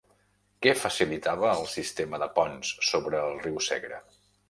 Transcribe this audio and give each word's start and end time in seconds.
Què 0.65 0.73
facilitava 0.83 1.53
el 1.59 1.69
sistema 1.75 2.23
de 2.25 2.31
ponts 2.41 2.75
sobre 2.91 3.25
el 3.31 3.41
riu 3.49 3.65
Segre? 3.71 4.05